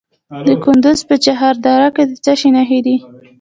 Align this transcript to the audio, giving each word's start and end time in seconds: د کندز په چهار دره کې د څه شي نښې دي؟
د 0.47 0.49
کندز 0.63 0.99
په 1.09 1.15
چهار 1.25 1.55
دره 1.65 1.89
کې 1.95 2.03
د 2.09 2.13
څه 2.23 2.33
شي 2.39 2.49
نښې 2.55 2.79
دي؟ 2.85 2.95